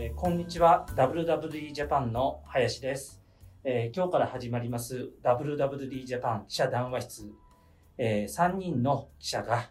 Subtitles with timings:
[0.00, 3.20] えーこんにちは WWE ジャパンの林です、
[3.64, 7.32] えー今日から始まります WWE ジャパン記者談話室、
[7.98, 9.70] え3人の記者が、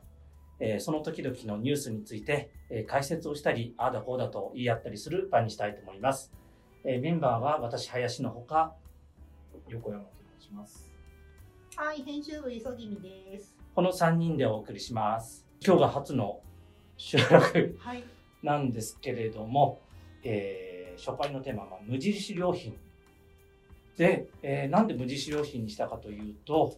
[0.59, 6.33] えーその時々のニュースについて、えー解説をしたりああだこうだと言い合ったりする場にしたいと思います、
[6.83, 8.73] えーメンバーは私林のほか
[9.69, 10.09] 横山と
[10.39, 10.91] 申します。
[11.77, 13.55] はい、編集部磯君です。
[13.75, 16.41] この3人でお送りします今日が初の
[16.97, 18.03] 収録はい。
[18.43, 19.81] なんですけれども、
[20.27, 20.67] えー
[20.97, 22.75] 初回のテーマは無印良品
[23.97, 26.75] で、えーなんで無印良品にしたかというと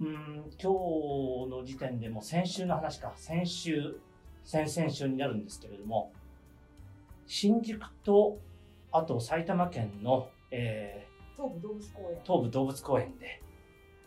[0.00, 0.72] うーん今
[1.46, 3.98] 日の時点でも先週の話か先週
[4.44, 6.12] 先々週になるんですけれども
[7.26, 8.38] 新宿と
[8.92, 12.18] あと埼玉県の、えー東武動物公園。
[12.24, 13.42] 東武動物公園で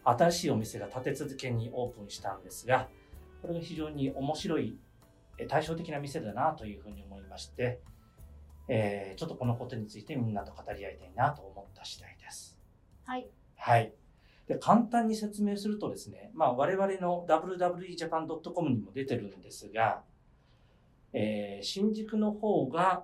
[0.04, 2.90] 新しいお店が立て続けにオープンしたんですが
[3.42, 4.91] これが非常に面白いえ
[5.48, 7.82] 対照的な店だなというふうに思いまして、
[8.68, 12.58] えーちょっとこのことについてみんなと語り合いたいなと思った次第です。
[13.04, 13.28] はい。
[13.56, 13.94] はい。
[14.48, 20.04] で簡単に説明するとですね、まあ、我々の www.japan.com にも出てるんですが、
[21.14, 23.04] えー新宿の方が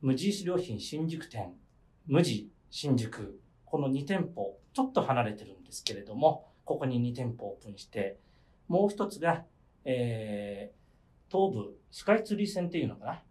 [0.00, 1.54] 無印良品新宿店、
[2.06, 8.18] 無地新宿、この2店舗、ちょっと離れてるんですけれども、ここに2店舗オープンして、
[8.68, 9.44] もう一つが、
[9.90, 10.78] えー
[11.30, 13.22] 東武スカイツリー線っていうのかな、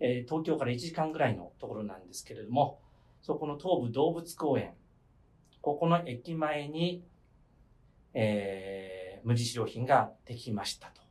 [0.00, 2.80] えー東京から1時間ぐらいのところなんですけれども、
[3.20, 4.74] そこの東武動物公園、
[5.60, 7.04] ここの駅前に、
[8.14, 11.02] えー無印良品ができましたと。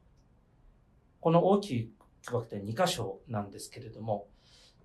[1.19, 1.91] この大きい
[2.25, 4.27] 区画で2箇所なんですけれども、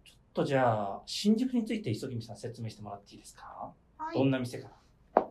[0.05, 4.19] ちょっとじゃあ、新宿について磯君さん説明してもらっていいですか、はい。
[4.19, 4.69] どんな店か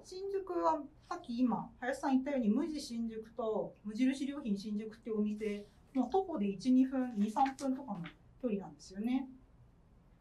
[0.03, 8.03] 新宿は、さっき今、林さん言ったように、無地新宿と無印良品新宿っていうお店、もう徒歩で1、2分、2、3分とかの
[8.41, 9.27] 距離なんですよね。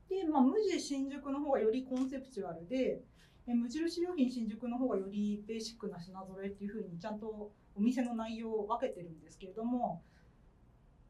[0.08, 3.02] で、まあ、無地新宿の方がよりコンセプチュアルで、
[3.46, 10.02] 無印良品新宿の方がよりベーシックな品揃えっていうふうにちゃんとお店の内容を分けてるんですけれども、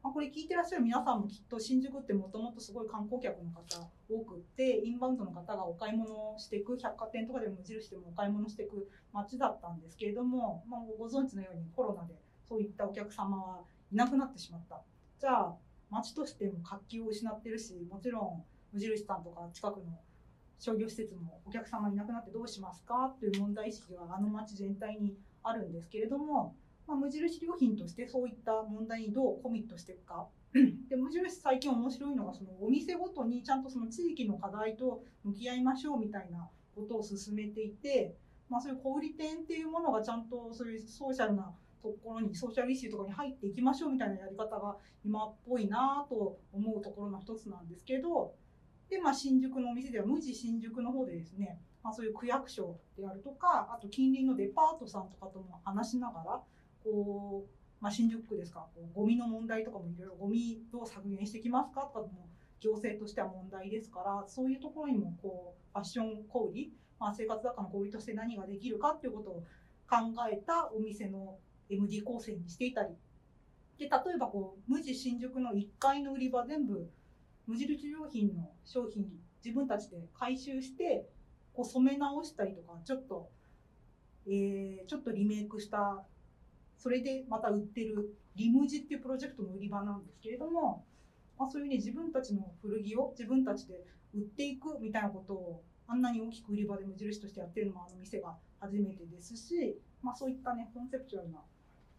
[0.03, 12.15] まあ、これ聞いてらっしゃる皆さんもきっと新宿ってもともとすごい観光客の方多くってインバウンドの方がお買い物をしていく百貨店とかでも無印でもお買い物していく街だったんですけれども、まあ、ご存知のようにコロナで
[12.47, 13.61] そういったお客様は
[13.91, 14.81] いなくなってしまった。
[15.19, 15.55] じゃあ
[15.91, 19.99] 街としても活気を失ってるしもちろん無印さんとか近くの
[20.57, 26.55] 商業施設もお客様いなくなってどうしますかという問題意識があの街全体にあるんですけれども、
[26.87, 30.27] まあ、無印良品としてそういった問題にどうコミットしていくか。
[30.89, 38.15] で無印最近面白いのがそのお店ごとにちゃんとその地域の課題と向き合いましょうみたいなことを進めていて、
[38.49, 48.33] まあ、そういう小売店っていうものがちゃんとそういうソーシャルなところにソーシャルイシューとかに入っていきましょうみたいなやり方が今っぽいなと思うところの一つなんですけど
[48.89, 56.41] で、まあ、新宿のお店では無地新宿の方でですね、まあ、そういう区役所であるとかあと近隣のデパートさんとかとも話しながら
[56.83, 58.67] こうまあ、新宿区ですか？
[58.75, 61.81] こうゴミの問題とかもいろいろゴミどう削減してきますか？
[61.81, 69.43] とかも行政としては問題ですからそういうところにもこうファッション小売、まあ、生活雑貨の小売として何ができるかっていうことを
[69.89, 69.97] 考
[70.31, 71.39] えたお店の
[71.71, 72.89] MD 構成にしていたり。
[73.79, 76.87] で例えばこう無地新宿の1階の売り場全部
[77.47, 79.07] 無印良品の商品
[79.43, 81.09] 自分たちで回収して
[81.51, 83.27] こう染め直したりとかちょっと、
[84.27, 86.03] えーちょっとリメイクした
[86.81, 90.83] それでまた売ってるリムジっていうプロジェクトの売り場なんですけれども、
[91.37, 101.37] まあ、そういうね自分たちの古着を自分たちで売っていくみたいなことをあんなに大きく売り場で無印としてやってるのもあの店が初めてですし、まあ、そういったねコンセプチュアルな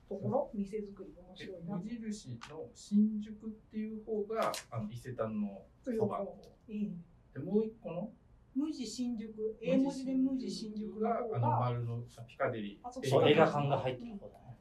[0.09, 1.77] ところ店作りが面白いな。
[1.77, 6.19] 無印の新宿っていう方があの伊勢丹のそば。
[6.19, 6.39] の方。
[6.69, 7.39] ええ。
[7.39, 8.11] でもう一個の？
[8.55, 9.57] 無地新宿。
[9.63, 13.29] 英文字で無地新宿があのが丸のピカデリー。
[13.29, 14.52] 映画館館が入ってる方だね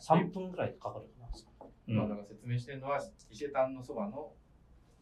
[0.00, 1.28] 3分ぐらいかかるかな、
[1.88, 1.94] うん。
[1.94, 3.00] 今だから説明してるのは
[3.30, 4.32] 伊勢丹のそばの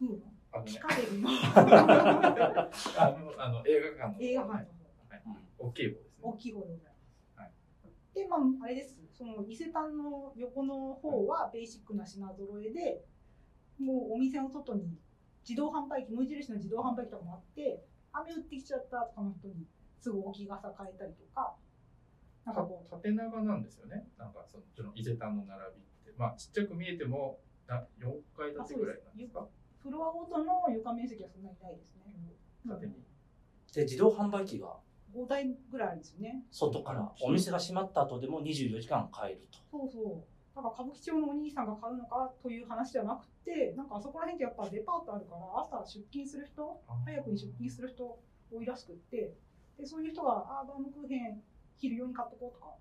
[0.01, 0.23] うん。
[0.51, 0.79] あのね。
[2.97, 5.09] あのあの映画館の映画館の方。
[5.09, 5.23] はい。
[5.57, 6.21] 大きい方ですね。
[6.21, 7.33] 大きい方でございます。
[7.35, 7.51] はい。
[8.13, 9.01] で、まあ、あれです。
[9.13, 13.05] その伊勢丹の横の方はベーシックな品揃えで、
[13.79, 14.97] もうお店の外に
[15.47, 19.65] 自動販売機、無印の自動販売機とかもあって、雨降ってきちゃったとかの人に
[19.99, 21.55] すぐ置き傘変えたりとか、
[22.45, 24.07] なんかこう、縦長なんですよね。
[24.17, 26.13] なんかそのその伊勢丹の並びって。
[26.17, 29.47] まあちっちゃく見えてもな4階建てぐらいなんですか？
[29.79, 32.03] フロアごとの床面積はそんなにないですね。
[32.67, 32.93] 縦に。
[33.73, 34.77] で自動販売機が
[35.15, 36.43] 5台ぐらいあるんですよね。
[36.51, 39.59] 外からお店が閉まった後でも24時間買えると。
[39.71, 40.23] そうそう。
[40.55, 48.19] なんか歌舞伎町のお兄さんが買うのかという話じゃなくて、なんかあそこら辺ってやっぱデパートあるから、朝出勤する人、早くに出勤する人
[48.51, 49.33] 多いらしくって、
[49.79, 51.41] でそういう人が、あーバームクーヘン
[51.77, 52.75] 昼用に買っとこうとか、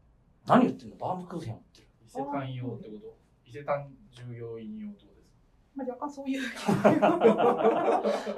[0.47, 0.97] 何言ってんの？
[0.97, 1.89] バームクーヘン売ってる。
[2.07, 3.17] 伊勢丹用ってこと？
[3.47, 5.33] 伊勢丹従業員用ってことです
[5.75, 6.41] まあ、若干そういう。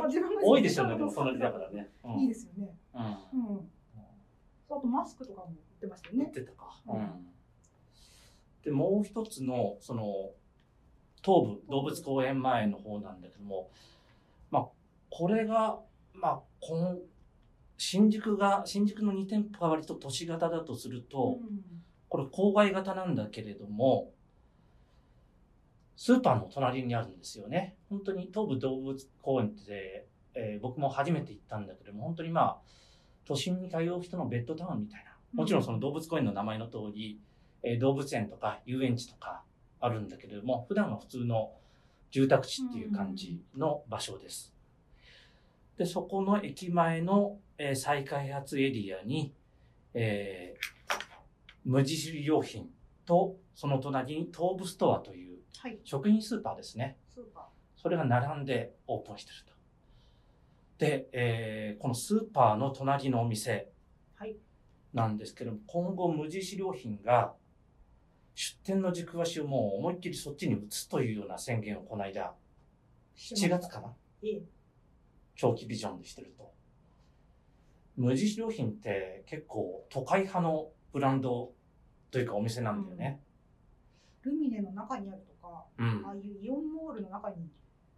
[0.07, 1.91] 自分が多いでしょうね、でもその時だからね。
[2.05, 2.77] うんいいですよね。
[2.95, 3.71] うんうん。
[4.71, 6.31] あとマスクとかも売ってましたよ売っね。
[6.33, 6.81] てたか。
[6.89, 7.27] うんうん
[8.65, 10.31] でもう一つのその
[11.23, 13.69] 東武動物公園前の方なんだけども、
[14.51, 14.69] まあ
[15.11, 15.81] これが
[16.15, 16.97] まあこの
[17.77, 21.39] 新宿が新宿の2店舗が割と都市型だとすると、
[22.09, 24.11] これ郊外型なんだけれども
[25.97, 27.77] スーパーの隣にあるんですよね。
[27.89, 32.57] 本当に東武動物公園って、えー僕も初めて行ったんだけども本当にまあ
[33.25, 37.21] 都心に通う人のベッドタウンみたいなもちろんその動物公園の名前の通り、
[37.63, 39.43] えー動物園とか遊園地とか
[39.81, 41.53] あるんだけれども普段は普通の
[42.11, 44.53] 住宅地っていう感じの場所です。
[45.77, 49.35] でそこの駅前の、えー再開発エリアに、
[49.95, 50.65] えー
[51.65, 52.69] 無印良品
[53.07, 55.79] とその隣に東武ストアというはい。
[55.83, 59.53] 食品スーパーですねスーパそれが並んでオープンしてると。
[60.79, 63.71] で、えーこのスーパーの隣のお店。
[64.93, 67.35] なんですけども今後無印良品が
[68.37, 72.33] 出店の軸足をもう思いっきりそっちに移すというような宣言をこの間
[73.17, 73.93] 7月かな？
[74.23, 74.43] ええ。
[75.35, 76.53] 長期ビジョンでしてると。
[77.97, 81.53] 無印良品って結構都会派のブランド
[82.11, 83.21] というかお店なんだよね。
[84.25, 86.03] ルミネの中にあるとか、うん。
[86.07, 87.37] ああいうイオンモールの中に、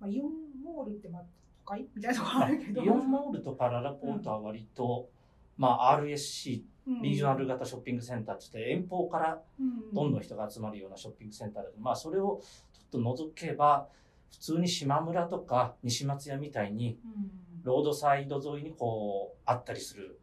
[0.00, 0.30] まあ、イオン
[0.62, 1.22] モールってまあ
[1.64, 2.82] 都会みたいなとこあるけど。
[2.82, 5.08] イオンモールとかララポートは割と、
[5.56, 7.02] まあ RSC うん。
[7.02, 9.94] リージョナル型ショッピングセンターって言って遠方からうん。
[9.94, 12.40] どんどん人が集まるようなショッピングセンターだけど、まあそれを
[12.72, 13.88] ちょっと除けば
[14.30, 20.20] 普通に島村とか西松屋みたいにうんロードサイド沿いにこうあったりする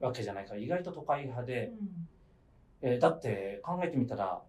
[0.00, 1.72] わけじゃないから意外と都会派で、
[2.80, 4.40] えーだって考えてみたら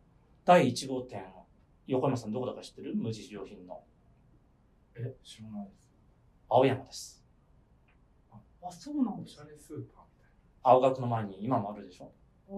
[0.46, 1.26] 第1号店
[1.88, 2.96] 横山さんどこだか知ってる？
[2.96, 3.84] 無印良品の。
[4.96, 5.78] え知らないです。
[6.50, 7.22] 青山です。
[8.62, 9.34] あ、そうなんです。
[9.42, 10.12] おしゃれスーパーみ
[10.64, 12.14] 青学の前に今もあるでしょ？
[12.48, 12.54] あ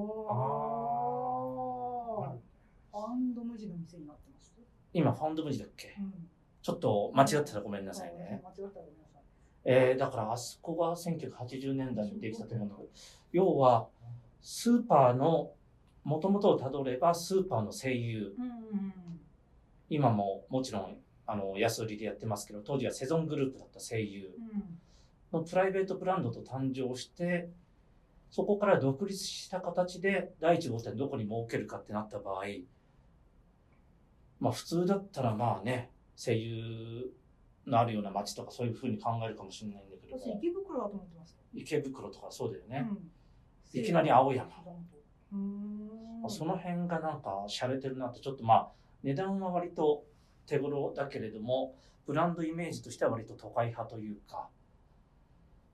[2.22, 3.06] たいなあ。
[3.08, 4.54] ファンド無地の店になってます？
[4.94, 5.96] 今ファウンド無地だっけ？
[6.00, 6.14] うん。
[6.62, 9.03] ちょっと間違ってたらごめんなさいね、間違ったらご。
[9.66, 12.90] えーだからあそこが1980年代にできたと思うんだけど
[13.32, 13.88] 要は
[14.42, 15.52] スーパーの
[16.04, 18.36] もともとをたどればスーパーの声優。
[18.38, 18.94] うんうん
[19.90, 24.34] 今ももちろんあの安売りでやってますけど当時はセゾングループだった声優。
[24.40, 24.80] うん。
[25.34, 27.50] のプライベートブランドと誕生して
[28.30, 32.44] そこから独立した形で第1号店どこに設けるかってなった場合
[34.40, 37.12] まあ普通だったらまあね声優
[37.68, 40.18] のあるような街とかそういうふうに考えるかもしれないんだけど。
[40.18, 41.40] 私も池袋だと思ってました。
[41.54, 42.88] 池袋とかそうだよね、
[43.74, 43.80] うん。
[43.80, 44.50] いきなり青山。
[46.30, 48.72] その辺がなんか洒落てるなってちょっとまあ
[49.04, 50.06] 値段は割と
[50.46, 51.76] 手頃だけれども
[52.06, 54.48] ブランドイメージとしては割と都会派というか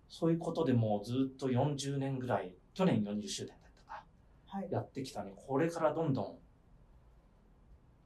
[0.07, 4.03] そういうことでもうずっと40年ぐらい去年40周年だったか。
[4.47, 4.67] はい。
[4.71, 5.33] やってきたね。
[5.35, 6.37] これからどんどん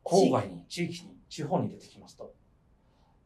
[0.03, 2.33] 郊外に地域に地方に出てきますと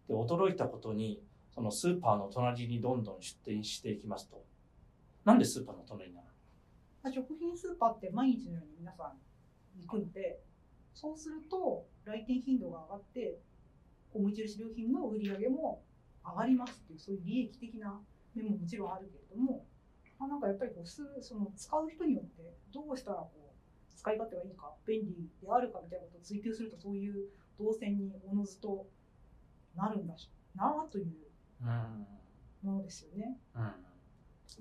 [0.08, 1.22] で驚いたことに
[1.54, 4.44] そのスーパーの隣にどんどん出店していきますと。
[5.26, 7.12] なんでスーパーの隣なの？
[7.12, 9.14] 食品スーパーって毎日のように皆さん
[9.82, 10.40] 行くので、
[10.94, 13.40] そうすると来店頻度が上がって、
[14.14, 15.82] 無印良品の売り上げも
[16.26, 18.00] 上がりますっていう、そういう利益的な
[18.36, 19.66] 面ももちろんあるけれども、
[20.20, 27.28] まあ、なんかやっぱりこうその使う人によってどうしたらこう使い勝手がいいか、便利であるかみたいなことを追求すると、そういう
[27.60, 28.86] 動線におのずと
[29.78, 31.14] なるんだしなという
[31.62, 32.08] うん
[32.64, 33.38] ものですよね。
[33.56, 33.62] うん。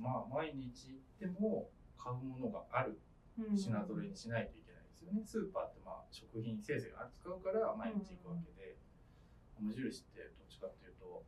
[0.03, 3.01] まあ毎日行っても買うものがある。
[3.39, 3.57] うん。
[3.57, 8.77] 品揃えにしないといけないですよね、スーパーってまあ食品生成が扱うから毎日行くわけで、
[9.59, 11.25] 無印ってどっちかっていうと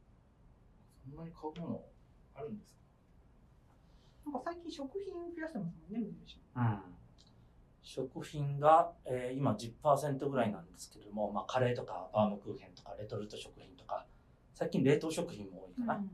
[1.04, 1.84] そんなに買うもの
[2.34, 2.80] あるんですか？
[4.26, 6.40] なんか最近食品増やしてますもんね、無印。
[6.56, 6.97] うん
[7.88, 14.04] 食品が、えー今10%ぐらいなんですけども、まあ、カレーとかバームクーヘンとかレトルト食品とか
[14.52, 16.10] 最近冷凍食品も多いかな、うん。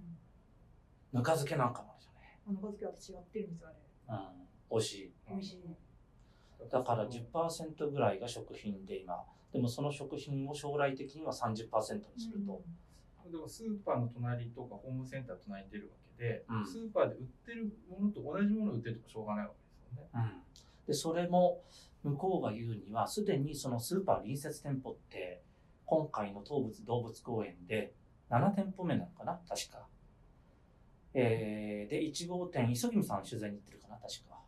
[1.12, 2.06] ぬか漬けなんかもある
[2.46, 4.14] あの、小漬けは私やってるんですよ、あれ。
[4.28, 5.12] よね、うん、美味しい。
[5.28, 6.70] 美味しい。
[6.70, 9.24] だから10%ぐらいが食品で今。
[9.52, 12.62] でもその食品を将来的には30%にすると、
[13.28, 16.64] でもスーパーの隣とかホームセンター隣に出るわけで、うん。
[16.64, 20.43] スーパーで売ってるものと同じものを売ってるとかしょうがないわけですよね。
[20.86, 21.62] うんでそれも
[22.02, 25.42] 向こうが言うにはすでにそのスーパー隣接店舗って
[25.86, 27.94] 今回の東物動物公園で
[28.30, 29.40] 7店舗目なのかな？
[29.48, 29.86] 確か。
[31.14, 33.96] えー、で1号店磯君さん取材に行ってるかな？
[33.96, 34.38] 確か。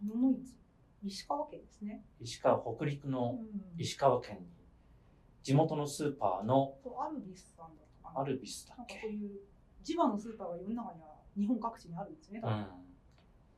[1.05, 2.03] 石川県ですね。
[2.21, 4.47] 石川北陸のうん石川県に
[5.43, 8.21] 地元のスーパーのそうアルビスさんだったかな。
[8.21, 8.95] アルビスだっけ？
[8.97, 9.31] なんかそういう
[9.83, 11.07] 地場のスーパーが世の中には
[11.39, 12.41] 日本各地にあるんですね。
[12.43, 12.67] うん。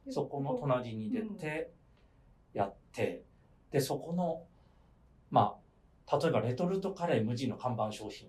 [0.06, 1.73] でそこの隣に出て
[2.59, 3.23] やって、
[3.71, 4.43] でそこの
[5.31, 5.57] ま
[6.07, 8.29] あ例えばレトルトカレー無地の看板商品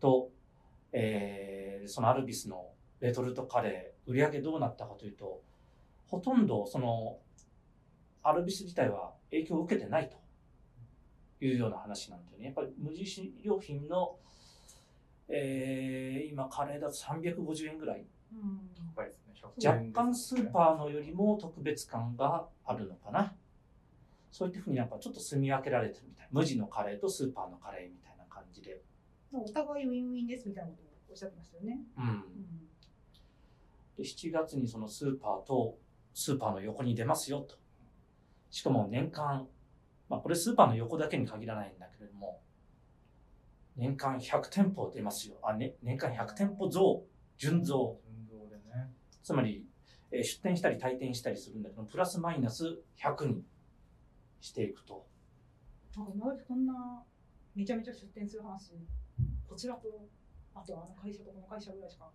[0.00, 0.30] と、
[0.92, 2.68] えーそのアルビスの
[3.00, 5.42] レトルトカレー売り上げどうなったかというと
[6.06, 7.18] ほとんどその
[8.22, 10.16] アルビス自体は影響を受けてないと
[11.44, 12.44] いうような話なんだよね。
[12.46, 14.16] やっぱり無印良品の、
[15.28, 18.06] えー今カレーだと350円ぐらい
[18.96, 19.34] 高いですね。
[19.34, 23.34] 100若円干スーパーのよりも特別感があるのかな。
[24.30, 26.28] そういったふうになんかちょっと住み分けられてるみたい。
[26.30, 28.80] 無地のカレーとスーパーのカレーみたいな感じで。
[29.32, 31.80] お互いウィンウィンですみたいなことをおっしゃってましたよね。
[31.98, 32.04] うん。
[32.04, 32.22] うん
[33.96, 35.78] で、7月にそのスーパーと
[36.14, 37.56] スーパーの横に出ますよと。
[38.50, 39.46] しかも年間、
[40.08, 42.40] まあこれスーパーの横だけに限らないんだけれども、
[43.76, 45.36] 年間100店舗出ますよ。
[45.42, 47.04] あ、ね、年間100店舗増、
[47.38, 47.98] 純増。
[49.22, 49.66] つまり、
[50.10, 53.44] えー出店したり退店したりするんだけど、プラスマイナス100に
[54.40, 55.06] していくと。
[55.96, 57.02] なんか今までこんな
[57.54, 58.72] めちゃめちゃ出店する話、
[59.48, 60.08] こちらと、
[60.54, 62.10] あとあの会社とこの会社ぐらいしか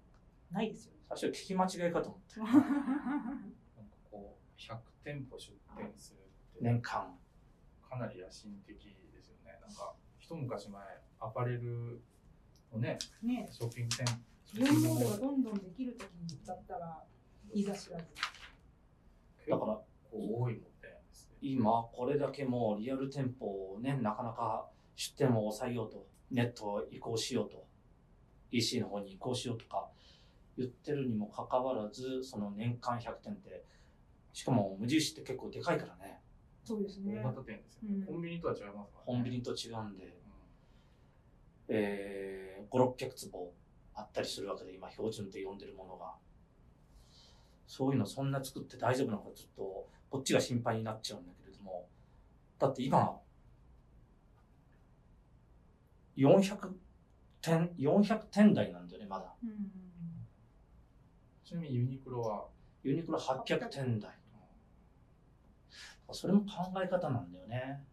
[0.52, 1.00] ないですよね。
[1.16, 2.40] 最初聞き間違いかと思って。
[2.42, 6.22] なんかこう、100店舗出店するっ
[6.58, 7.18] て、年間。
[7.90, 8.76] かなり野心的
[9.14, 9.58] ですよね。
[9.62, 10.84] なんか、一昔前、
[11.20, 12.02] アパレル
[12.72, 14.04] のね、ねショッピングセ
[14.56, 17.04] ンイオンモがどんどんできるときだったら、
[17.54, 18.06] いざ知らず。
[19.50, 20.68] だから、こう多いもんね。
[21.42, 27.66] 今これだけもうリアル店舗をね、なかなか出店を抑えようと、ネットを移行しようと、
[28.52, 29.90] EC の方に移行しようとか
[30.58, 33.64] 言ってるにもかかわらず、その年間100店って、
[34.34, 36.20] しかも無印って結構でかいからね、
[36.64, 37.24] そうですね大。
[37.24, 37.96] 型店ですよね。
[38.00, 39.04] うんコンビニとは違いますからね。
[39.06, 40.12] コンビニと違うんで、うん
[41.70, 43.54] えー、5、600坪
[43.98, 46.14] あったりするわけで、今標準って呼んでるものが。
[47.66, 51.90] そういうのそんな作って大丈夫なのかちょっと、こっちが心配になっちゃうんだけれども、
[52.60, 53.20] だって今、
[56.16, 56.74] 400
[57.42, 59.34] 点、400点台なんだよね、まだ。
[59.44, 59.88] うんうん
[61.44, 62.46] ちなみにユニクロは、
[62.84, 64.12] ユニクロ800点台。
[66.12, 67.86] それも考え方なんだよね。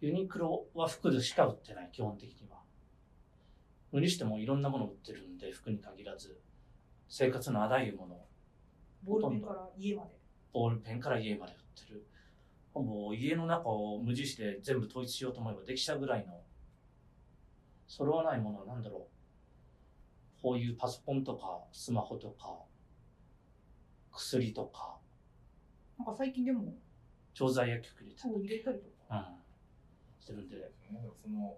[0.00, 2.63] ユニクロは服でしか売ってない、基本的には。
[3.94, 6.36] 無理してもいろんなもの売ってるんで、服に限らず、
[7.08, 8.26] 生活のあらゆるもの、
[9.04, 10.10] ボールペンから家まで。
[10.52, 12.04] ボールペンから家まで売ってる。
[12.74, 16.42] もう家の中を無印で全部統一しようと思えばできちゃうぐらいの、
[17.86, 19.06] 揃わないものは何だろ
[20.40, 20.42] う。
[20.42, 22.58] こういうパソコンとか、スマホとか、
[24.10, 24.98] 薬とか、
[26.00, 26.74] なんか最近でも、
[27.32, 29.28] 調剤薬局入れたそう入れたりとか。
[30.18, 30.20] うん。
[30.20, 30.72] してるんで、
[31.22, 31.56] その、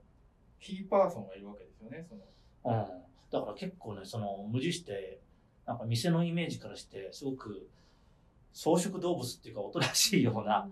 [0.61, 2.07] キーパーソンがいるわけですよね。
[2.09, 2.23] その、
[2.65, 2.87] うん。
[3.31, 5.21] だから結構ね、その無印って、
[5.67, 7.69] なんか店のイメージからして、すごく
[8.53, 10.69] 草食動物っていうか、おとなしいような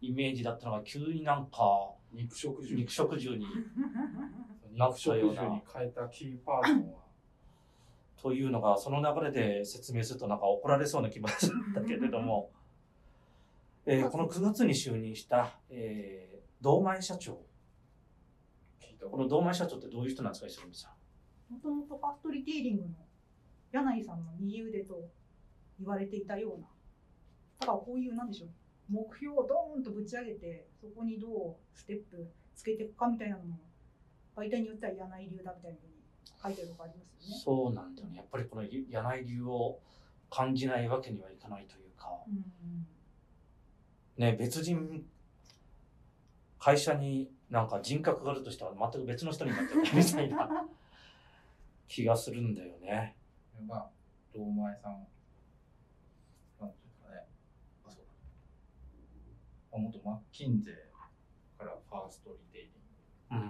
[0.00, 2.78] イメージだったのが、急になんか、肉食獣。
[2.80, 3.46] 肉食獣に、
[4.72, 7.00] 肉食獣に変えたキーパーソンは、
[8.16, 12.50] というのが、その流れで説明するとなんか怒られそうな気もするんだけれども、
[13.86, 17.40] えーこの9月に就任した、えー、道前社長。
[19.00, 20.90] ここの道前社長ってどういう人なんですか、さ
[21.50, 21.52] ん。
[21.54, 22.88] もともとファストリテイリングの
[23.72, 25.08] 柳井さんの右腕と
[25.78, 26.66] 言われていたような、
[27.60, 28.48] だからこういう、なんでしょう、
[28.88, 33.58] 目標をドーンとぶち上げて、そこにどうステップつけていくかみたいなのも、
[34.36, 35.92] 媒体によっては柳井流だみたいなふうに
[36.42, 37.42] 書いてるとこありますよね。
[37.44, 38.16] そうなんだよね。
[38.16, 39.80] やっぱりこの柳井流を
[40.30, 42.86] 感じないわけにはいかないというか、うん
[44.16, 45.06] ね、別人、
[46.58, 50.68] 会社になんか人格があるとしたら全く別の人になってるみたいな
[51.88, 53.16] 気がするんだよね。
[53.60, 53.90] れが、
[54.32, 55.06] 堂前さん、
[56.60, 57.26] なんていうかね。
[57.84, 58.10] あ、そうだ。
[59.72, 62.68] あ元マッキンゼーからファーストリテイリ
[63.36, 63.40] ン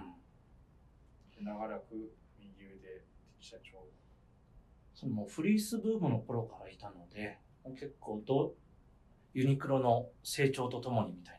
[1.39, 1.45] うん。
[1.45, 3.05] 長らく右腕
[3.37, 3.85] 的社長。
[4.93, 7.39] そのもうフリースブームの頃からいたので、
[7.75, 8.55] 結構ど
[9.33, 11.38] ユニクロの成長とともにみたい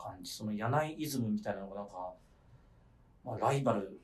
[0.00, 2.12] 感じ、その柳井イズムみたいなのがなんか、
[3.24, 4.00] まあ、ライバル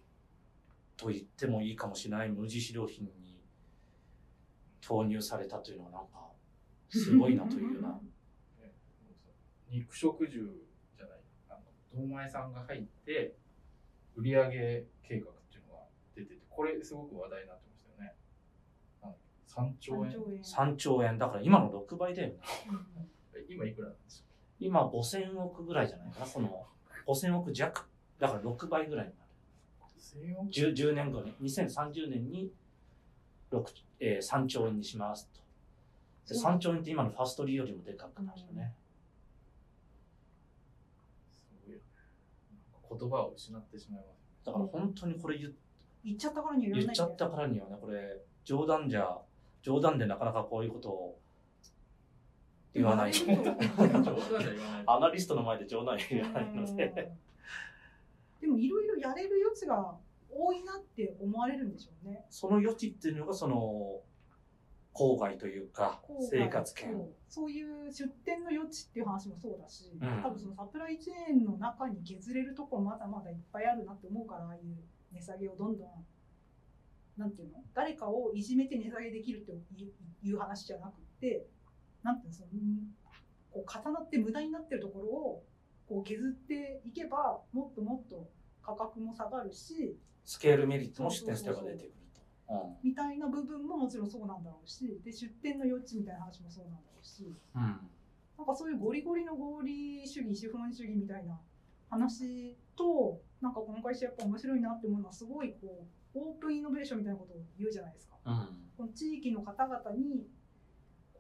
[0.96, 3.40] と言ってもいいかもしれない無印良品に
[4.80, 6.26] 投入されたというのはなんか、
[6.90, 7.88] すごいなというような。
[7.90, 8.00] ね
[9.68, 10.52] 肉食獣
[10.96, 11.18] じゃない
[11.50, 11.60] あの
[12.02, 13.34] 堂前さんが入って
[14.14, 14.48] 売上
[15.02, 15.80] 計画っていうのが
[16.14, 18.14] 出ててこれすごく話題になってましたよね
[19.02, 19.16] あの
[19.72, 20.40] 3兆円3兆円。
[20.40, 21.18] 3兆円。
[21.18, 22.38] だから今の6倍だよね。
[23.50, 24.25] 今いくらなんですか？
[24.58, 26.26] 今5000億ぐらいじゃないかな。
[26.26, 26.64] その
[27.06, 27.86] 5000億弱。
[28.18, 29.30] だから6倍ぐらいになる。
[29.98, 32.50] 1000億？10, 10年後に、2030年に
[33.50, 33.64] 6、
[34.00, 35.28] えー3兆円にします
[36.26, 36.34] と。
[36.34, 38.75] で3兆円って今のファストリーよりもでかくなるよね。
[41.28, 41.82] すごいよね
[42.98, 45.52] 言葉を失ってしまいますだから本当にこれ言っ
[46.04, 49.18] 言っちゃったからには言っちゃったからにはね、これ冗談じゃ、
[49.62, 51.18] 冗談でなかなかこういうことを
[52.75, 53.12] 言わない。
[53.12, 54.85] でも冗談じゃ言わない。
[54.87, 57.12] アナリストの前で冗談言わないので。
[58.40, 59.96] でもいろいろやれる余地が
[60.30, 62.25] 多いなって思われるんでしょうね。
[62.30, 64.00] その余地っていうのがその
[64.92, 66.92] 郊外というか生活圏。
[66.92, 67.08] そう。
[67.28, 70.23] そういう出店の余地っていう話もそうだし、ん。
[70.23, 74.62] 多分そのサプライチェーンの中に削れるとこまだまだいっぱいあるなって思うからああいう
[75.12, 75.88] 値下げをどんどん
[77.16, 77.62] なんていうの？
[77.75, 79.52] 誰かをいじめて値下げできるって
[80.23, 81.46] いう話じゃなくって
[82.06, 82.94] なんていうのそのうん
[83.50, 85.44] こう重なって無駄になってるところを
[85.88, 88.28] こう削っていけばもっともっと
[88.62, 92.54] 価格も下がるしスケールメリットも出店性が出てくると。
[92.54, 97.25] うんみたいな部分ももちろんそうなんだろうしで出店の余地みたいな話もそうなんだろうし
[97.56, 97.62] うん
[98.38, 101.40] なんかそういうゴリゴリの合理主義資本主義みたいな
[101.90, 108.16] 話となんかこの会社やっぱ面白いなって思うのはすごいこうオープンイノベーションみたいなことを言うじゃないですか。
[108.25, 110.28] うんこの地域の方々に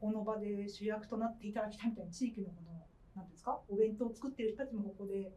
[0.00, 3.58] この場で主役となっていただきたいみたいな地域のこのなんですか？
[3.68, 5.32] お弁当を作ってる人たちもここで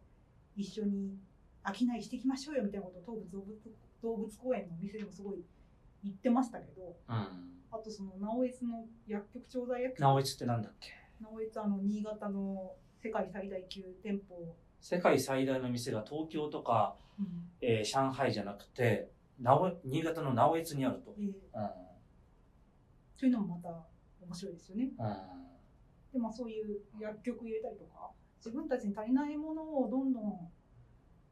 [0.56, 1.18] 一緒に
[1.66, 3.58] 商いしていきましょうよみたいなことを東武動物
[4.02, 5.44] 動物公園のお店でもすごい
[6.04, 6.96] 言ってましたけど。
[7.08, 7.56] うん。
[7.72, 10.02] あとその直江津の薬局調剤薬局。
[10.02, 10.90] 直江津ってなんだっけ？
[11.22, 17.26] 直江津あの新潟の世界最大級店舗、世界最大の店が東京とか、うん。
[17.62, 21.14] えー上海じゃなくて直江新潟の直江津にあると。
[21.18, 21.34] えーうん。
[23.18, 23.86] というのもまた
[24.30, 24.92] 面白いですよね。
[24.98, 25.50] うん
[26.14, 30.50] でまあそういう薬局入れたりとか自分たちに足りないものをどんどん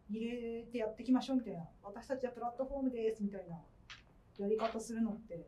[0.09, 3.57] 入れてやっていきましょうみたいな私たちはプラットフォームですみたいな
[4.37, 5.47] やり方するのって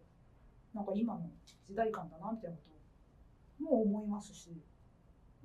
[0.73, 1.29] なんか今の
[1.67, 2.63] 時代感だなみたいなこ
[3.59, 4.49] とも思いますし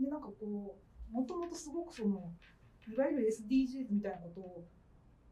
[0.01, 0.79] でなんかこ
[1.11, 2.33] うもともとすごくその
[2.89, 4.33] いわゆる SDGs みたいなこ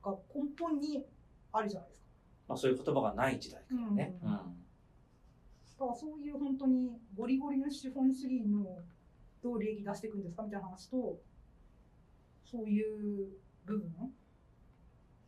[0.02, 1.04] とが根本に
[1.52, 2.06] あるじゃないですか。
[2.48, 4.18] まあ、そういう言葉がない時代からね。
[4.22, 4.42] うんだ
[5.82, 8.78] からそういう本当にゴリゴリの資本主義の
[9.42, 11.18] どう利益出していくんですかみたいな話と
[12.44, 13.28] そういう
[13.64, 13.90] 部分？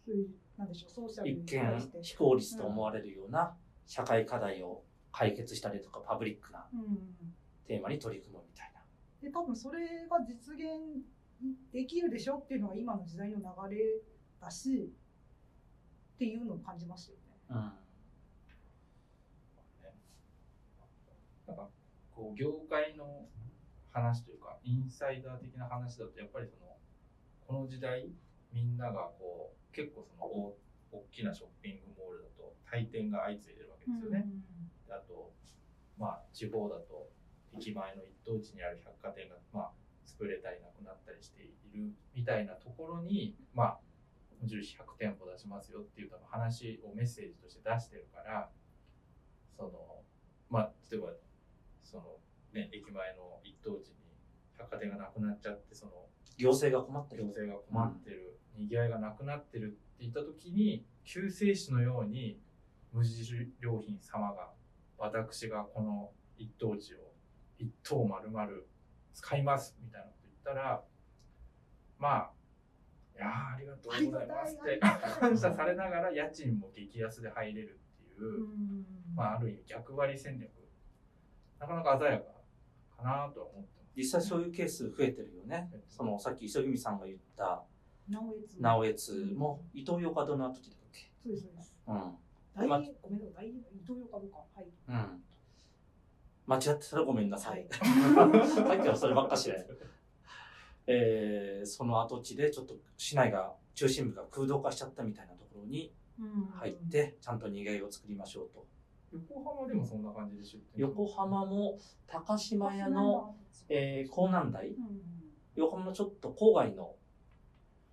[0.06, 1.98] そういうなんでしょうソーシャル一に対して。
[1.98, 6.98] 見非効率と思われるような社会課題を解決したりとかパブリックなうん、
[7.66, 8.80] テーマに取り組むみたいな。
[9.22, 11.02] で多分それが実現
[11.72, 13.82] できるでしょっていうのが今の時代の流れ
[14.40, 14.92] だし
[16.14, 17.24] っていうのを感じましたよね。
[17.50, 17.84] うん
[21.46, 21.68] か
[22.14, 23.26] こう業界の
[23.90, 26.76] 話というかインサイダー的な話だとやっぱりその
[27.46, 28.08] この時代
[28.52, 30.54] みんながこう結構その大
[30.92, 34.26] 大きなショッピングモールだと退店が相次いでるわけですよね。
[34.86, 35.32] であと
[35.98, 37.10] まあ地方だと
[37.58, 39.70] 駅前の一等地にある百貨店がまあ
[40.06, 43.78] 潰れたりなくなったりしているみたいなところにまあ
[44.40, 48.50] 無印100店舗出しますよっていう多分話をメッセージとして出してるから
[49.56, 49.70] その
[50.50, 51.08] まあ例えば
[51.84, 52.04] その
[52.52, 53.94] ね駅前の一等地に
[54.58, 55.92] 百貨店がなくなっちゃってその
[56.36, 57.28] 行政が困ってる行。
[57.28, 62.40] 政が困ってる、にぎわいがなくなってるって言った時に救世主のように
[62.92, 64.50] 無印良品様が
[64.98, 66.98] 私がこの一等地を
[67.58, 68.48] 一等丸々
[69.12, 70.82] 使いますみたいなこと言ったら
[71.98, 72.30] まあ
[73.16, 74.80] いやーありがとうございますって
[75.20, 80.50] 感謝されながら家賃も激安で入れるっていう、うんまあある意味逆張り戦略
[81.58, 82.24] なかなか鮮やか
[82.98, 83.92] かなとは思ってます。
[83.96, 85.70] 実際そういうケース増えてるよね。
[85.88, 87.62] そのさっき磯君さんが言った
[88.08, 91.10] 直江津直江津も伊東洋華堂の跡地だっけ？
[91.22, 91.74] そうですそうです。
[91.86, 92.14] うん。
[92.54, 93.52] 大まごめんなさい大伊
[93.86, 94.66] 藤洋華どうかはい。
[94.88, 95.22] うん。
[96.46, 97.68] 間違ってたらごめんなさはいい。
[97.72, 99.66] さっきはそればっかしで。
[100.86, 108.66] えー、その跡地でちょっと市内が、中心部が空洞化しちゃったみたいなところにうん入って、ちゃんと逃げを作りましょうと。
[109.14, 113.36] 横浜でもそんな感じで出店横浜も高島屋の、
[113.68, 114.68] えー、港南台。
[114.68, 114.74] うん。
[115.54, 116.96] 横浜のちょっと郊外の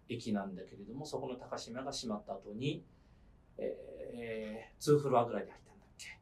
[0.09, 2.83] 駅なんだけれども、そこの高島屋が閉まった後に、
[3.57, 6.19] えー、2フロアぐらいで入ったんだっけ。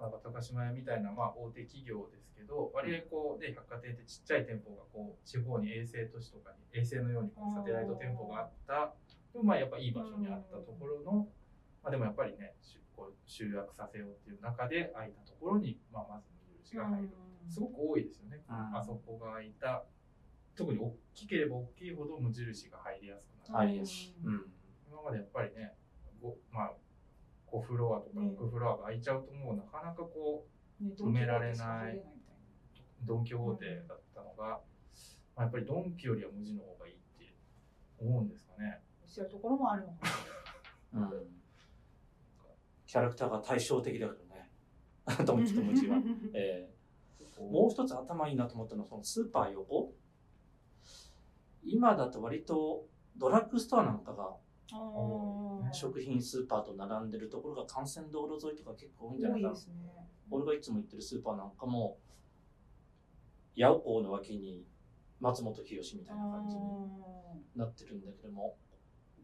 [0.00, 8.92] なんか高島屋みたいなまあ大手企業ですけど割合こうで百貨店ってちっちゃい店舗がこう地方に衛星都市とかに衛星のようにこうサテライト店舗があった
[9.32, 11.28] でもまあやっぱいい場所にあったところの、
[11.82, 17.10] まあ、でもやっぱりねしこう集約させようっていう中で空いたところに、まあ、まず無印が入る、
[17.48, 18.76] すごく多いですよね、うん。
[18.76, 19.84] あそこが空いた
[20.54, 24.14] 特に大きければ大きいほど無印が入りやすくなる、入りやすい。
[24.24, 24.52] うん。
[24.88, 25.72] 今までやっぱりね
[26.20, 26.72] ごまあ
[27.50, 28.32] 5フロアとかね。
[28.38, 30.46] 6フロアが空いちゃうともうなかなかこ
[30.80, 32.02] うね埋められない
[33.04, 34.60] ドンキホーテだったのが、
[35.36, 37.34] まあ、やっぱりドンキよりは無地の方がいいって
[37.98, 38.66] 思うんですかね。
[38.66, 39.94] なおっしゃるところもあるのか
[40.92, 41.41] なうん。
[42.92, 44.50] キャラクターが対照的だけどね。
[45.24, 45.96] ドンキとムジは。
[46.36, 46.72] えー
[47.50, 49.94] もう一つ頭いいなと思ったのは、そのスーパー横。
[51.64, 54.36] 今だと割とドラッグストアなんかが
[55.72, 59.60] 食品スーパーと並んでるところが幹線道路沿いとか結構多いんじゃないかなね。
[60.30, 61.98] 俺がいつも行ってるスーパーなんかも、
[63.56, 64.66] 八尾港の脇に
[65.18, 66.62] 松本清みたいな感じに
[67.56, 68.58] なってるんだけども、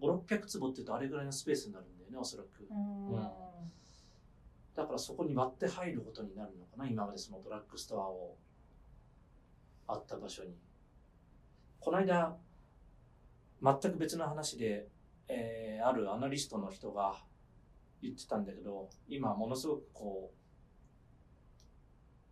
[0.00, 2.66] 5、600坪って言うとあれぐらいのスペースになるんだよね、おそらく。
[2.70, 3.22] うんうん
[4.74, 8.36] だからそこに割って入ることになるのかな、今までそのドラッグストアを
[9.88, 10.54] あった場所に。
[11.80, 12.36] この間、
[13.60, 14.86] 全く別の話で、
[15.26, 17.16] えーあるアナリストの人が
[18.02, 20.32] 言ってたんだけど、今ものすごくこ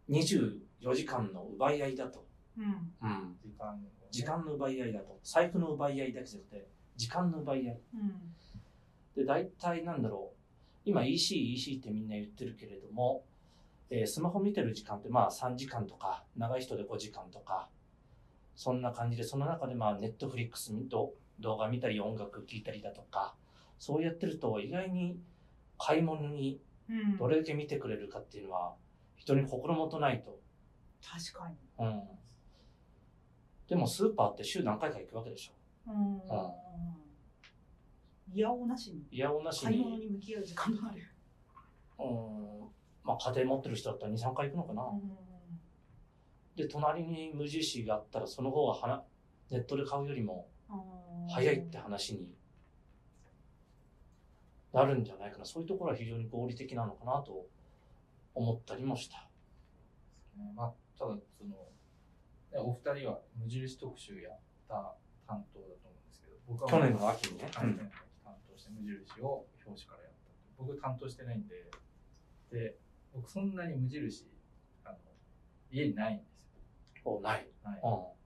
[0.08, 2.26] う、24時間の奪い合いだと。
[2.56, 2.64] うん。
[2.64, 3.36] うん。
[3.44, 5.18] 時間の、時間の奪い合いだと。
[5.24, 7.80] 財布の奪い合いだけじゃなくて、時間の奪い合い。
[7.94, 8.34] うん。
[9.16, 10.36] で、大体なんだろう。
[10.84, 13.24] 今 EC、EC ってみんな言ってるけれども、
[13.90, 17.68] えースマホ見てる時間ってまあ3時間とか、長い人で5時間とか、
[18.54, 23.34] そんな感じで、その中でまあネットフリックスと動画見たり音楽聴いたりだとか、
[23.78, 25.18] そうやってると意外に
[25.78, 27.16] 買い物にうん。
[27.16, 28.74] どれだけ見てくれるかっていうのは
[29.16, 30.38] 人に心もとないと。
[31.02, 31.56] 確かに。
[31.78, 32.02] うん。
[33.68, 35.90] でもスーパーって週何回か行くわけでしょ。
[35.90, 36.20] うん。
[38.32, 39.06] いやおなしに。
[39.10, 41.02] いやおなし買い物に、に向き合う時間もある。
[41.98, 42.02] う
[42.64, 42.68] ん、
[43.04, 44.82] まあ家庭持ってる人だったら2、3回行くのかな。
[46.56, 49.04] で、隣に無印があったらその方がはな
[49.50, 50.48] ネットで買うよりも
[51.28, 52.34] 早いって話に
[54.72, 55.44] なるんじゃないかな。
[55.44, 57.46] そういうところは非常に合理的なのかなと
[58.34, 59.28] 思ったりもした。
[60.54, 61.56] まあ、ただその、ね
[62.58, 64.94] お二人は無印特集やった
[65.26, 67.50] 担当だと思うんですけど、僕は去年の秋にね。
[67.52, 68.06] 去年の秋
[68.56, 70.16] 担当して無印を表紙からやった
[70.58, 71.70] 僕担当してないんで、
[72.50, 72.76] で、
[73.12, 74.26] 僕そんなに無印、
[74.84, 74.98] あの、
[75.70, 76.46] 家にないんです
[77.04, 77.44] おない。
[77.44, 77.48] よ。
[77.62, 77.80] はい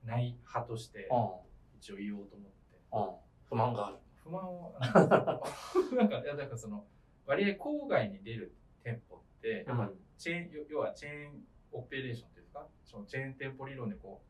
[0.04, 0.08] うん。
[0.08, 1.78] ない派としてうん。
[1.78, 2.78] 一応言おうと思って。
[2.92, 3.48] うん。
[3.48, 3.96] 不満がある。
[4.22, 6.86] 不満を、 なんか、いや、だからその、
[7.26, 14.22] 割合郊外に出る店舗って、やっぱチェーン、要要はチェーンオペレーションっていうか、そのチェーン店舗理論でこ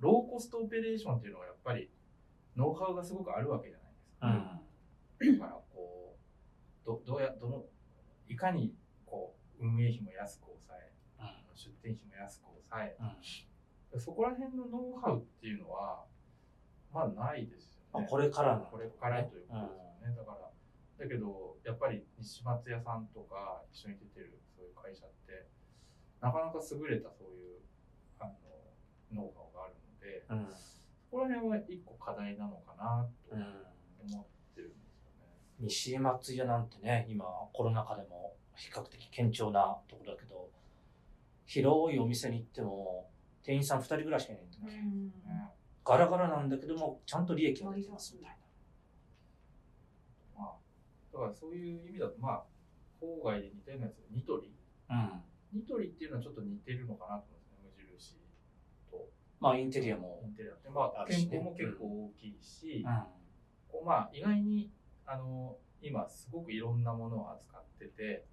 [0.00, 1.90] う、ローコストオペレーションっていうのがやっぱり、
[2.56, 4.26] ノウハウがすごくあるわけじゃないですか。
[4.28, 4.63] うん。
[5.20, 6.16] だからこ
[6.84, 7.64] う、どどうや、どの、
[8.28, 8.74] いかに
[9.06, 10.92] こう、運営費も安く抑え、
[11.54, 12.96] 出店費も安く抑え、
[13.92, 14.00] うん。
[14.00, 16.04] そこら辺のノウハウっていうのは、
[16.92, 17.88] まだないですよね。
[17.92, 18.66] まあ、これからの。
[18.66, 20.16] これからということですよね。
[20.16, 20.50] だから、
[20.98, 25.46] だけど、やっぱり西松屋さんとか一緒に出てるそういう会社って、
[26.20, 27.60] なかなか優れたそういう
[28.18, 28.32] あの
[29.12, 30.54] ノウハウがあるので、うん。
[30.54, 33.66] そこら辺は一個課題なのかなとうん。
[34.10, 34.26] 思っ。
[35.64, 40.50] 西松屋なんてね、今コロナ禍でも比較的堅調なところだけど、
[41.46, 43.10] 広いお店に行っても
[43.42, 44.82] 店員さん2人ぐらいしかいないんだよね。
[45.26, 45.50] ね
[45.84, 48.38] ガラガラなんだけども、ちゃんと利益が出てますみたい
[50.36, 50.52] まあ、
[51.12, 52.42] だからそういう意味だと、まあ、
[53.00, 54.50] 郊外で似たようなやつ、ニトリ？
[54.88, 54.96] な。
[55.52, 55.60] うん。
[55.60, 58.16] ニトリっていうのはちょっと似てるのかなと思うんですね、無印
[58.90, 59.08] と。
[59.40, 60.28] まあ、インテリアもイ。
[60.28, 63.02] ンテリアって、まあ、店舗も結構大きいし、うん。
[63.74, 64.70] こうまあ意外に
[65.06, 68.24] あの今すごくいろんなものを扱ってて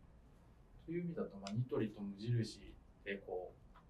[0.86, 3.82] という意味だと、まあ、ニトリと無印でこう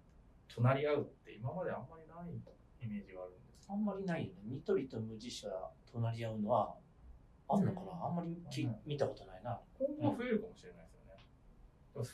[0.48, 2.34] 隣り合うって今まであんまりない
[2.80, 4.42] イメージがあるんですあんまりないよね。
[4.44, 6.74] ニトリと無印が隣り合うのは、
[7.48, 9.58] あんのかな、あんまりきうん見たことないな。
[9.78, 11.24] 今後は増えるかもしれないですよね。
[11.94, 12.04] でも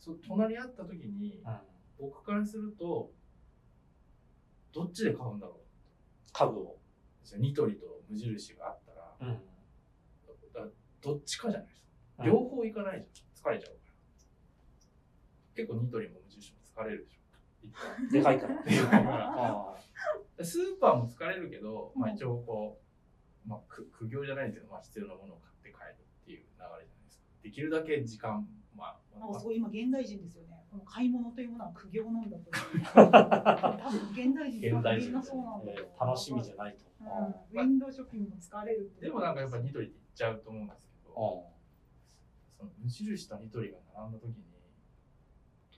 [0.00, 1.58] そう隣り合った時にうん。
[2.00, 3.12] 僕からすると
[4.72, 6.76] どっちで買うんだろう家具を。
[7.38, 8.92] ニトリと無印があった
[9.26, 9.38] らうん。
[11.04, 11.88] だどっちかじゃないですか。
[12.18, 13.54] うん両方行かないじゃん。
[13.54, 13.92] 疲れちゃうから。
[15.56, 18.12] 結構ニトリも無印も疲れるでしょ。
[18.12, 18.62] でかいから。
[18.62, 22.80] でかいからあスーパーも疲れるけど、まあうん一応こ
[23.46, 27.24] う、まあく苦行じゃないですけど、まあ必要なものを買って帰るっていう流れじゃないですか。
[27.42, 30.64] できるだけ時間まあ、なんかすごい今現代人ですよね。
[30.70, 32.84] この買い物というものは苦行なんだという。
[32.92, 36.84] 多分現代人現代人みんなそうなんだえ楽しみじゃないと。
[37.00, 44.34] うん、ウィンドウショッピングも疲れるってでもなんかやっぱニトリって言っちゃうと思うんですけど、うその無印とニトリが並んだ時に、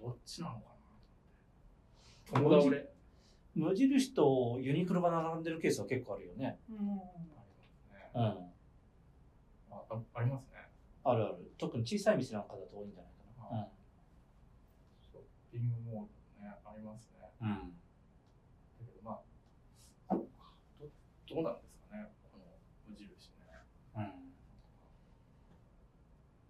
[0.01, 0.65] どっちなのかな
[2.35, 2.57] と思って。
[2.57, 2.69] 友達？
[2.69, 2.87] 俺、ん
[3.55, 6.59] 無印とユニクロが並んでるケースは結構あるよね。
[6.71, 7.01] うんありま
[7.73, 8.11] すね。
[8.15, 8.23] うん。
[8.23, 10.69] ああありますね。
[11.05, 11.53] あるある。
[11.57, 13.13] 特に小さい店なんかだと多いんじゃない
[13.51, 13.69] かな。
[15.01, 15.23] ショッ
[15.53, 17.31] ピングモールね、ありますね。
[17.41, 17.49] うん。
[17.49, 17.57] うん。
[17.57, 19.21] だけどま
[20.09, 20.23] あ、ど
[21.29, 22.45] どうなんですかね、この
[22.89, 23.47] 無印ね。
[23.97, 24.03] うん。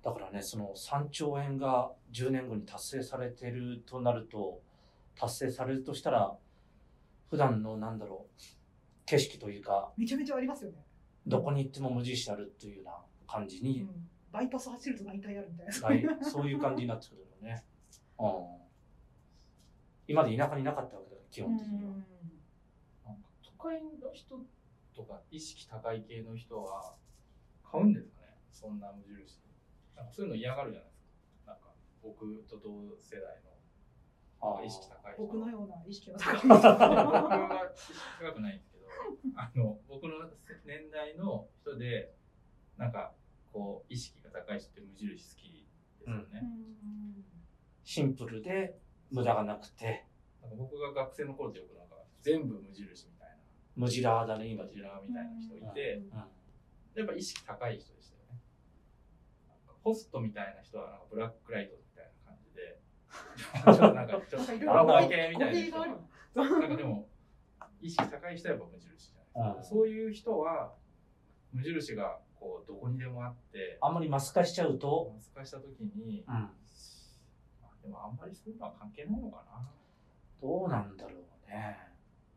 [0.06, 4.62] だからね、その3兆円が10年後に達成されてるとなると、
[5.16, 6.32] 達成されるとしたら、
[7.28, 8.40] 普段のなんだろう、
[9.04, 10.78] 景色というか、めちゃめちゃありますよね。
[11.26, 12.92] どこに行っても無印あるっていうような
[13.26, 15.88] 感じに、うん、バイパス走ると大体あるみたいな。
[15.88, 17.64] はいそういう感じになってくるよね。
[18.20, 18.28] うん。
[20.06, 21.90] 今まで田舎になかったわけだから、基本的には。
[21.90, 24.38] なんか都会の人
[24.94, 26.94] とか意識高い系の人は
[27.68, 28.28] 買うんですかね？
[28.52, 29.44] そんな無印。
[29.96, 31.00] なんかそういうの嫌がるじゃないです
[31.46, 31.52] か。
[31.52, 33.50] なんか僕と同世代の
[34.38, 35.22] ああ意識高い人。
[35.22, 36.48] 僕のような意識が高い人。
[36.48, 38.86] 僕は意識高くないんですけど、
[39.34, 40.30] あの僕の
[40.64, 42.14] 年代の人で
[42.76, 43.14] なんか
[43.52, 45.66] こう意識が高い人って無印好き
[45.98, 46.42] ですよね。
[47.82, 48.78] シンプルで
[49.10, 50.06] 無駄がなくて、
[50.42, 53.36] なんか僕が学生の頃ってよくなんか全部無印みたいな。
[53.76, 54.70] 無地ラーだね、今で。
[54.70, 56.08] こちらみたいな人いて、うん。
[56.94, 58.15] やっぱ意識高い人でした
[59.86, 62.80] ホストみたいな人はなんかブラックライトみたいな感じで、
[63.64, 66.42] ちょっとなんかちょっとアロマ系みたいな。
[66.42, 67.08] なんかでも、
[67.80, 69.76] 意識高い人はやっぱ無印じゃないですか。
[69.76, 70.74] そういう人は、
[71.52, 76.34] 無印がこうどこにでもあって、あんまりマス化しちゃうと、マス化した時に、うん。
[76.34, 76.50] ま
[77.62, 79.70] あでもあんまりそういうのは関係ないのかな。
[80.42, 81.78] どうなんだろうね。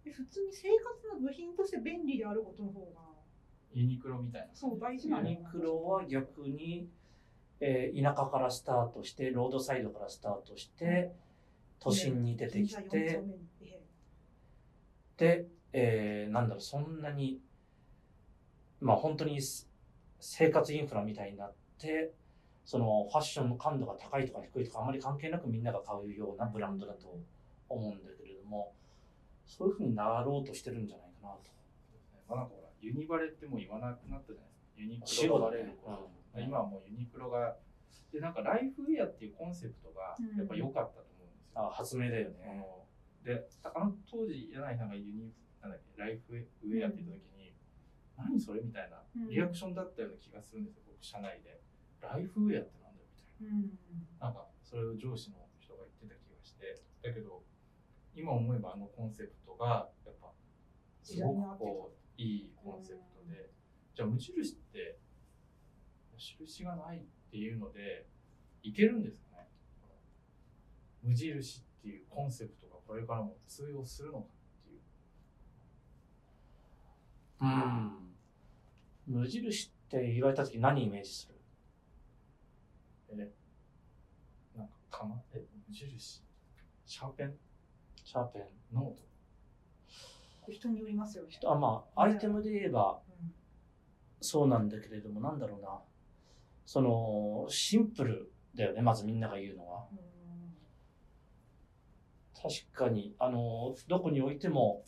[0.06, 3.10] 普通に生活の部品として便利であることの方が
[3.74, 4.48] ユニクロみたいな。
[4.54, 6.88] そう大事なのニクロは逆に、
[7.62, 11.12] えー田舎からスタートして、ロードサイドからスタートして、
[11.80, 13.22] 都心に出てきて
[15.18, 17.40] で、えーなんだろう、そんなに、
[18.80, 19.70] まあ本当にす
[20.20, 22.14] 生活インフラみたいになって、
[22.66, 27.20] そのファッションの感度が高いとか低いとかあまり関係なくみんなが買うようなブランドだと
[27.68, 28.74] 思うんだけれども、
[29.46, 31.40] そういうふうになろうとしてるんじゃないかなと。
[32.30, 35.24] まあなんかほら、ユニバレってもう言わなくなったじゃないですか。
[35.24, 35.98] ユニバレること。
[36.14, 37.58] うん今はもうユニクロが、
[38.12, 41.62] で、なんかライフウェアっていうコンセプトがやっぱ良かったと思うんですよ。
[41.62, 42.58] あ発明だよあね。
[42.58, 42.86] の
[43.24, 47.54] で、あの当時、柳井さんがユニ、なんだっけ、ライフウェアって言った時に、
[48.18, 51.62] 何それみたいなうんリアクションだったような気がするんですよ、僕、社内で。
[52.02, 53.78] ライフウェアってなんだよみたいうん
[54.20, 54.28] な。
[54.28, 57.44] なんか、それを上司の人が言ってた気がして、だけど、
[58.16, 60.32] 今思えばあのコンセプトが、やっぱ、
[61.04, 63.52] すごくこう、いいコンセプトで、
[63.96, 64.98] じゃあ無印って、
[66.20, 67.02] 印がないっ
[67.32, 68.06] ていうので、
[68.62, 69.48] いけるんですかね？
[71.02, 74.30] 無印っていうコンセプトがこれからも通用するのかっ
[74.66, 74.82] ていう。
[77.42, 78.16] うん。
[79.08, 81.36] 無印って言われた時何イメージする？
[83.12, 83.16] え、
[84.58, 86.22] なんか、かま、え、無印？
[86.86, 87.34] シャーペン？
[88.04, 88.44] シャーペン。
[88.76, 88.96] ノー
[90.46, 90.52] ト？
[90.52, 91.30] 人によりますよね。
[91.46, 93.34] あまあ、アイテムで言えばうん
[94.22, 95.80] そうなんだけれども、なんだろうな。
[96.72, 99.88] その、シンプルだよね、まずみんなが言うのは。
[102.36, 104.84] 確かに、あの、どこに置いても、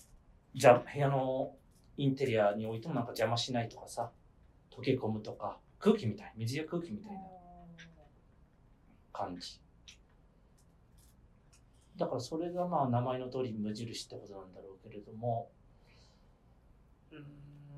[0.53, 1.55] じゃ、部屋の
[1.97, 4.11] インテリアに置いてもなんか邪魔しないとかさ、
[4.69, 7.19] 溶け込むとか、空気みたい、水や空気みたいな
[9.11, 9.59] 感じ。
[11.97, 15.49] だからそれがまあ名前の通り無印ってことなんだろうけれども、
[17.11, 17.15] う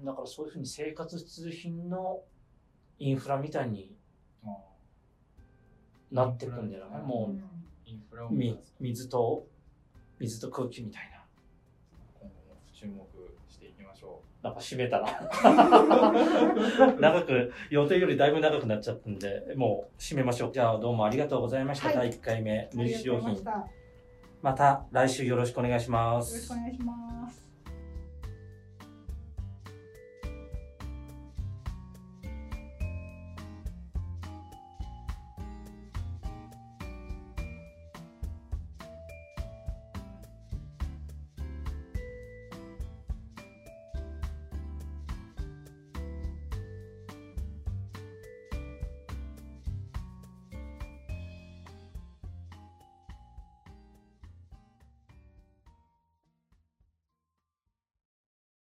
[0.02, 2.20] ん、だからそういうふうに生活必需品の
[3.00, 3.96] インフラみたいに
[6.12, 7.00] なってくんだよね。
[7.00, 8.34] もう
[8.80, 9.48] 水と、
[10.20, 11.24] 水と空気みたいな。
[12.20, 13.04] 今後も注目
[13.52, 15.08] していきましょなんか締めたな。
[17.00, 20.52] 長く、予定よりだいぶ長くなっちゃったんで、もう締めましょう。
[20.52, 21.88] じゃあどうもありがとうございました。
[21.88, 23.36] はい第1回目、無印良品ま。
[23.36, 26.56] した来週よろしくお願いしますろしくお。
[26.56, 27.53] 願いします。